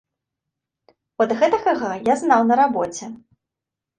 От 1.25 1.29
гэтакага 1.41 1.91
я 2.09 2.15
знаў 2.21 2.41
на 2.53 2.57
рабоце. 2.61 3.05